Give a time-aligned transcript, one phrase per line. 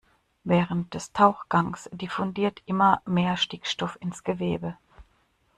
[0.43, 4.75] Während des Tauchgangs diffundiert immer mehr Stickstoff ins Gewebe.